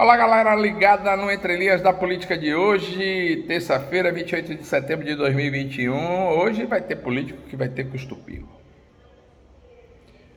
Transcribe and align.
Olá, 0.00 0.16
galera 0.16 0.54
ligada 0.54 1.16
no 1.16 1.28
Entre 1.28 1.56
Linhas 1.56 1.82
da 1.82 1.92
Política 1.92 2.38
de 2.38 2.54
hoje, 2.54 3.42
terça-feira, 3.48 4.12
28 4.12 4.54
de 4.54 4.64
setembro 4.64 5.04
de 5.04 5.16
2021. 5.16 6.28
Hoje 6.38 6.64
vai 6.66 6.80
ter 6.80 6.94
político 6.94 7.42
que 7.48 7.56
vai 7.56 7.68
ter 7.68 7.90
custupio. 7.90 8.48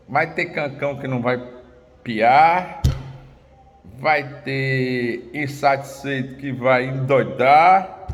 Vai 0.09 0.33
ter 0.33 0.47
cancão 0.47 0.97
que 0.97 1.07
não 1.07 1.21
vai 1.21 1.39
piar. 2.03 2.81
Vai 3.99 4.41
ter 4.41 5.29
insatisfeito 5.31 6.37
que 6.37 6.51
vai 6.51 6.85
endoidar. 6.85 8.07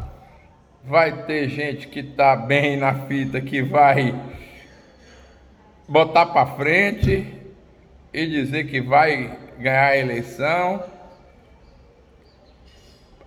Vai 0.83 1.23
ter 1.23 1.47
gente 1.47 1.87
que 1.87 2.03
tá 2.03 2.35
bem 2.35 2.75
na 2.75 2.93
fita 3.07 3.39
que 3.39 3.61
vai 3.61 4.13
botar 5.87 6.25
para 6.25 6.57
frente 6.57 7.25
e 8.13 8.27
dizer 8.27 8.65
que 8.65 8.81
vai 8.81 9.33
ganhar 9.57 9.91
a 9.91 9.97
eleição 9.97 10.96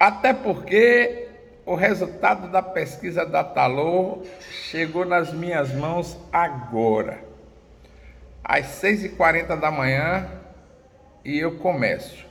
até 0.00 0.32
porque 0.32 1.28
o 1.66 1.74
resultado 1.74 2.48
da 2.48 2.62
pesquisa 2.62 3.26
da 3.26 3.44
Talor 3.44 4.24
chegou 4.50 5.04
nas 5.04 5.32
minhas 5.32 5.72
mãos 5.74 6.18
agora, 6.32 7.22
às 8.42 8.66
6h40 8.82 9.60
da 9.60 9.70
manhã, 9.70 10.26
e 11.22 11.38
eu 11.38 11.58
começo. 11.58 12.26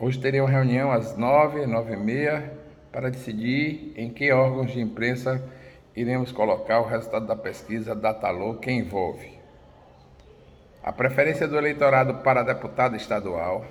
Hoje 0.00 0.18
terei 0.18 0.40
uma 0.40 0.50
reunião 0.50 0.90
às 0.90 1.16
9, 1.16 1.64
9 1.64 1.92
e 1.92 1.96
meia 1.96 2.52
para 2.90 3.10
decidir 3.10 3.92
em 3.96 4.10
que 4.10 4.32
órgãos 4.32 4.72
de 4.72 4.80
imprensa 4.80 5.40
iremos 5.94 6.32
colocar 6.32 6.80
o 6.80 6.86
resultado 6.86 7.26
da 7.26 7.36
pesquisa 7.36 7.94
da 7.94 8.12
Talor 8.12 8.58
que 8.58 8.70
envolve 8.70 9.38
a 10.82 10.92
preferência 10.92 11.46
do 11.46 11.58
eleitorado 11.58 12.14
para 12.22 12.42
deputado 12.42 12.96
estadual, 12.96 13.64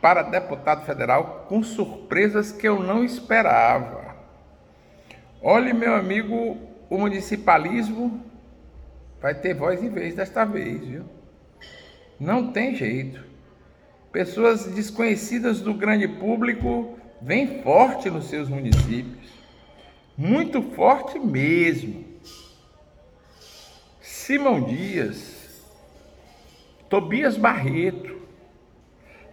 para 0.00 0.22
deputado 0.22 0.84
federal 0.84 1.46
com 1.48 1.62
surpresas 1.62 2.52
que 2.52 2.66
eu 2.66 2.82
não 2.82 3.04
esperava. 3.04 4.16
Olhe, 5.42 5.72
meu 5.72 5.94
amigo, 5.94 6.58
o 6.88 6.98
municipalismo 6.98 8.24
vai 9.20 9.34
ter 9.34 9.54
voz 9.54 9.82
e 9.82 9.88
vez 9.88 10.14
desta 10.14 10.44
vez, 10.44 10.84
viu? 10.84 11.04
Não 12.18 12.52
tem 12.52 12.74
jeito. 12.74 13.24
Pessoas 14.10 14.66
desconhecidas 14.66 15.60
do 15.60 15.74
grande 15.74 16.08
público 16.08 16.98
vêm 17.20 17.62
forte 17.62 18.08
nos 18.08 18.28
seus 18.28 18.48
municípios. 18.48 19.30
Muito 20.16 20.62
forte 20.62 21.18
mesmo. 21.18 22.04
Simão 24.00 24.62
Dias, 24.62 25.36
Tobias 26.88 27.36
Barreto, 27.36 28.15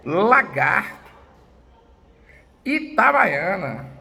Lagarto, 0.06 1.12
Itabaiana. 2.66 3.94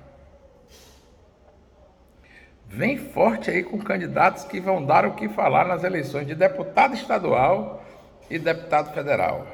Vem 2.67 2.97
forte 2.97 3.51
aí 3.51 3.63
com 3.63 3.79
candidatos 3.79 4.45
que 4.45 4.59
vão 4.59 4.85
dar 4.85 5.05
o 5.05 5.15
que 5.15 5.29
falar 5.29 5.67
nas 5.67 5.85
eleições 5.85 6.27
de 6.27 6.35
deputado 6.35 6.95
estadual 6.95 7.85
e 8.31 8.39
deputado 8.39 8.95
federal. 8.95 9.47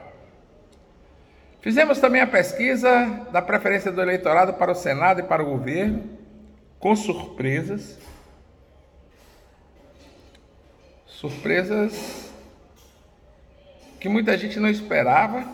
Fizemos 1.60 1.98
também 1.98 2.20
a 2.20 2.26
pesquisa 2.26 3.26
da 3.32 3.42
preferência 3.42 3.90
do 3.90 4.00
eleitorado 4.00 4.54
para 4.54 4.70
o 4.70 4.74
Senado 4.74 5.20
e 5.20 5.24
para 5.24 5.42
o 5.42 5.46
governo, 5.46 6.08
com 6.78 6.94
surpresas. 6.94 7.98
Surpresas 11.04 12.32
que 13.98 14.08
muita 14.08 14.38
gente 14.38 14.60
não 14.60 14.68
esperava 14.68 15.44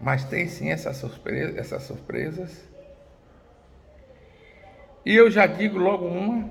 mas 0.00 0.24
tem 0.24 0.46
sim 0.48 0.70
essa 0.70 0.92
surpresa, 0.92 1.58
essas 1.58 1.82
surpresas. 1.82 2.68
E 5.04 5.14
eu 5.14 5.30
já 5.30 5.46
digo 5.46 5.78
logo 5.78 6.06
uma. 6.06 6.50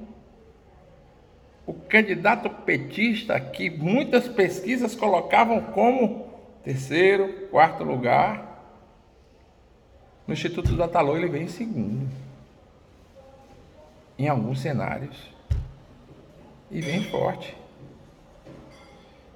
O 1.65 1.73
candidato 1.73 2.49
petista 2.49 3.39
que 3.39 3.69
muitas 3.69 4.27
pesquisas 4.27 4.95
colocavam 4.95 5.61
como 5.61 6.27
terceiro, 6.63 7.47
quarto 7.49 7.83
lugar, 7.83 8.47
no 10.25 10.33
Instituto 10.33 10.75
da 10.75 10.87
Talô 10.87 11.15
ele 11.15 11.29
vem 11.29 11.43
em 11.43 11.47
segundo. 11.47 12.09
Em 14.17 14.27
alguns 14.27 14.59
cenários. 14.59 15.15
E 16.69 16.81
vem 16.81 17.03
forte. 17.05 17.55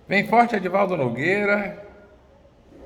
Vem 0.08 0.28
forte 0.28 0.56
Edivaldo 0.56 0.98
Nogueira, 0.98 1.88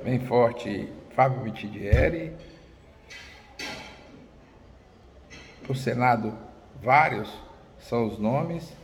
vem 0.03 0.19
forte 0.19 0.87
Fábio 1.15 1.43
Vitidieri. 1.43 2.33
Para 5.63 5.71
o 5.71 5.75
Senado, 5.75 6.37
vários 6.83 7.31
são 7.79 8.05
os 8.05 8.19
nomes. 8.19 8.75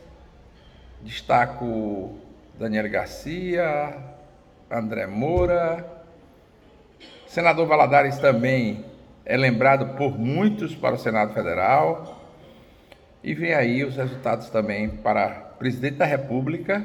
Destaco 1.02 2.16
Daniel 2.58 2.88
Garcia, 2.88 3.94
André 4.70 5.06
Moura. 5.06 5.86
Senador 7.26 7.66
Valadares 7.66 8.18
também 8.18 8.82
é 9.26 9.36
lembrado 9.36 9.94
por 9.96 10.18
muitos 10.18 10.74
para 10.74 10.94
o 10.94 10.98
Senado 10.98 11.34
Federal. 11.34 12.18
E 13.22 13.34
vem 13.34 13.52
aí 13.52 13.84
os 13.84 13.96
resultados 13.96 14.48
também 14.48 14.88
para 14.88 15.28
presidente 15.58 15.96
da 15.96 16.06
República, 16.06 16.84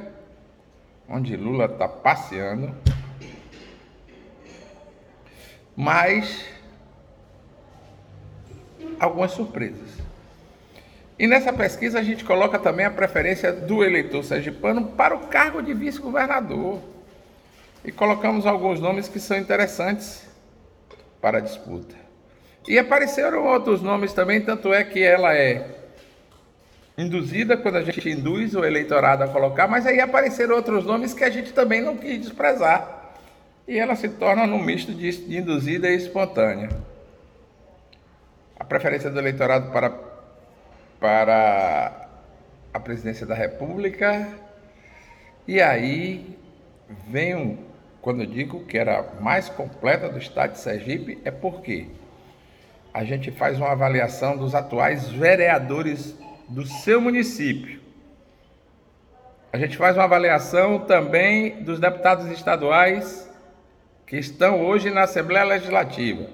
onde 1.10 1.38
Lula 1.38 1.66
está 1.66 1.88
passeando 1.88 2.76
mas 5.78 6.44
algumas 9.00 9.30
surpresas. 9.32 9.92
E 11.20 11.28
nessa 11.28 11.54
pesquisa 11.54 12.00
a 12.00 12.04
gente 12.04 12.26
coloca 12.26 12.58
também 12.58 12.84
a 12.84 12.90
preferência 12.90 13.54
do 13.54 13.84
eleitor 13.84 14.24
sergipano 14.24 14.88
para 14.88 15.16
o 15.16 15.28
cargo 15.28 15.62
de 15.62 15.76
vice-governador. 15.76 16.82
E 17.86 17.92
colocamos 17.92 18.48
alguns 18.48 18.80
nomes 18.80 19.08
que 19.08 19.20
são 19.20 19.38
interessantes 19.38 20.28
para 21.22 21.38
a 21.38 21.42
disputa. 21.42 21.96
E 22.68 22.80
apareceram 22.80 23.46
outros 23.46 23.82
nomes 23.82 24.12
também, 24.14 24.42
tanto 24.42 24.74
é 24.74 24.84
que 24.84 25.02
ela 25.02 25.36
é 25.36 25.76
induzida 26.98 27.56
quando 27.56 27.76
a 27.76 27.84
gente 27.84 28.10
induz 28.10 28.56
o 28.56 28.66
eleitorado 28.66 29.24
a 29.24 29.28
colocar, 29.28 29.68
mas 29.68 29.86
aí 29.86 30.02
apareceram 30.02 30.56
outros 30.56 30.84
nomes 30.86 31.14
que 31.14 31.24
a 31.24 31.30
gente 31.30 31.54
também 31.54 31.82
não 31.82 31.96
quis 31.96 32.20
desprezar 32.20 32.97
e 33.68 33.78
ela 33.78 33.96
se 33.96 34.08
torna 34.08 34.48
num 34.48 34.64
misto 34.64 34.94
de, 34.94 35.38
induzida 35.38 35.90
e 35.90 35.98
espontânea. 35.98 36.70
A 38.58 38.64
preferência 38.64 39.10
do 39.10 39.20
eleitorado 39.20 39.72
para, 39.72 39.94
para 41.00 42.08
a 42.74 42.80
presidência 42.80 43.26
da 43.26 43.36
República, 43.36 44.28
e 45.46 45.62
aí 45.62 46.38
vem 47.10 47.36
um, 47.36 47.58
quando 48.02 48.22
eu 48.22 48.26
digo 48.26 48.64
que 48.64 48.78
era 48.78 49.04
mais 49.20 49.50
completa 49.50 50.08
do 50.08 50.18
estado 50.18 50.54
de 50.54 50.60
Sergipe, 50.60 51.20
é 51.26 51.32
porque 51.32 51.88
a 52.94 53.04
gente 53.04 53.32
faz 53.32 53.58
uma 53.58 53.72
avaliação 53.72 54.38
dos 54.38 54.56
atuais 54.56 55.10
vereadores 55.10 56.16
do 56.48 56.66
seu 56.66 57.02
município. 57.02 57.82
A 59.52 59.58
gente 59.58 59.76
faz 59.78 59.96
uma 59.98 60.06
avaliação 60.06 60.80
também 60.80 61.64
dos 61.64 61.80
deputados 61.80 62.28
estaduais 62.28 63.27
que 64.08 64.16
estão 64.18 64.66
hoje 64.66 64.90
na 64.90 65.04
Assembleia 65.04 65.46
Legislativa. 65.46 66.30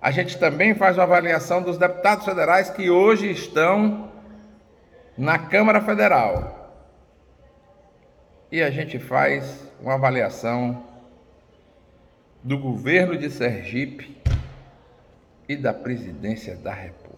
A 0.00 0.10
gente 0.10 0.38
também 0.38 0.74
faz 0.74 0.98
uma 0.98 1.04
avaliação 1.04 1.62
dos 1.62 1.78
deputados 1.78 2.26
federais 2.26 2.68
que 2.70 2.90
hoje 2.90 3.30
estão 3.30 4.12
na 5.16 5.38
Câmara 5.38 5.80
Federal. 5.80 6.58
E 8.52 8.62
a 8.62 8.70
gente 8.70 8.98
faz 8.98 9.66
uma 9.80 9.94
avaliação 9.94 10.84
do 12.42 12.58
governo 12.58 13.16
de 13.16 13.30
Sergipe 13.30 14.16
e 15.48 15.56
da 15.56 15.72
presidência 15.72 16.54
da 16.56 16.72
República. 16.72 17.10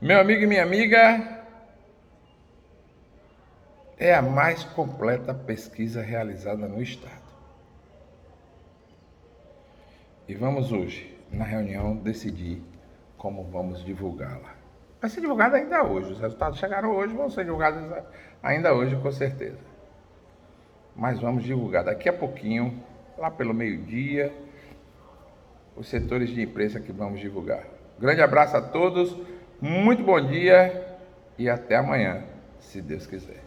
Meu 0.00 0.20
amigo 0.20 0.44
e 0.44 0.46
minha 0.46 0.62
amiga, 0.62 1.35
é 3.98 4.14
a 4.14 4.20
mais 4.20 4.62
completa 4.64 5.32
pesquisa 5.32 6.02
realizada 6.02 6.68
no 6.68 6.82
Estado. 6.82 7.26
E 10.28 10.34
vamos 10.34 10.72
hoje, 10.72 11.16
na 11.32 11.44
reunião, 11.44 11.96
decidir 11.96 12.62
como 13.16 13.44
vamos 13.44 13.84
divulgá-la. 13.84 14.54
Vai 15.00 15.08
ser 15.08 15.20
divulgada 15.20 15.56
ainda 15.56 15.84
hoje. 15.84 16.12
Os 16.12 16.20
resultados 16.20 16.58
chegaram 16.58 16.90
hoje, 16.90 17.14
vão 17.14 17.30
ser 17.30 17.44
divulgados 17.44 17.80
ainda 18.42 18.74
hoje, 18.74 18.96
com 18.96 19.12
certeza. 19.12 19.58
Mas 20.94 21.20
vamos 21.20 21.44
divulgar 21.44 21.84
daqui 21.84 22.08
a 22.08 22.12
pouquinho, 22.12 22.82
lá 23.16 23.30
pelo 23.30 23.54
meio-dia, 23.54 24.32
os 25.76 25.88
setores 25.88 26.30
de 26.30 26.42
imprensa 26.42 26.80
que 26.80 26.90
vamos 26.90 27.20
divulgar. 27.20 27.64
Grande 27.98 28.20
abraço 28.20 28.56
a 28.56 28.62
todos, 28.62 29.16
muito 29.60 30.02
bom 30.02 30.20
dia 30.20 30.98
e 31.38 31.48
até 31.48 31.76
amanhã, 31.76 32.24
se 32.58 32.80
Deus 32.80 33.06
quiser. 33.06 33.45